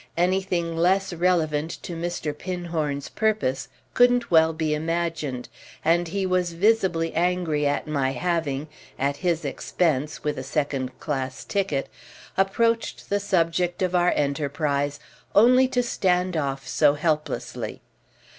[0.17, 2.35] Anything less relevant to Mr.
[2.35, 5.47] Pinhorn's purpose couldn't well be imagined,
[5.85, 8.67] and he was visibly angry at my having
[8.97, 11.87] (at his expense, with a second class ticket)
[12.35, 14.99] approached the subject of our enterprise
[15.35, 17.79] only to stand off so helplessly.